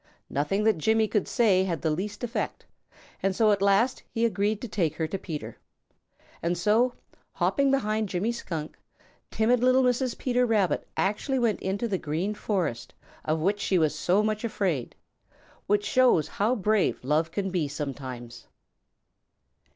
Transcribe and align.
Nothing 0.31 0.63
that 0.63 0.79
Jimmy 0.79 1.07
could 1.07 1.27
say 1.27 1.63
had 1.65 1.79
the 1.83 1.91
least 1.91 2.23
effect, 2.23 2.65
and 3.21 3.35
so 3.35 3.51
at 3.51 3.61
last 3.61 4.01
he 4.09 4.25
agreed 4.25 4.59
to 4.61 4.67
take 4.67 4.95
her 4.95 5.05
to 5.05 5.19
Peter. 5.19 5.59
And 6.41 6.57
so, 6.57 6.95
hopping 7.33 7.69
behind 7.69 8.09
Jimmy 8.09 8.31
Skunk, 8.31 8.79
timid 9.29 9.59
little 9.59 9.83
Mrs. 9.83 10.17
Peter 10.17 10.43
Rabbit 10.43 10.87
actually 10.97 11.37
went 11.37 11.59
into 11.61 11.87
the 11.87 11.99
Green 11.99 12.33
Forest 12.33 12.95
of 13.25 13.41
which 13.41 13.59
she 13.59 13.77
was 13.77 13.93
so 13.93 14.23
much 14.23 14.43
afraid, 14.43 14.95
which 15.67 15.85
shows 15.85 16.27
how 16.27 16.55
brave 16.55 17.03
love 17.03 17.29
can 17.29 17.51
be 17.51 17.67
sometimes. 17.67 18.47